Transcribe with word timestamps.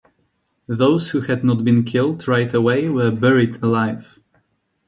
Those 0.65 1.11
who 1.11 1.21
had 1.21 1.43
not 1.43 1.63
been 1.63 1.83
killed 1.83 2.27
right 2.27 2.51
away 2.51 2.89
were 2.89 3.11
buried 3.11 3.61
alive. 3.61 4.17